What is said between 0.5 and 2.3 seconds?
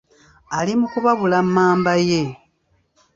Ali mu kubabula mmamba ye.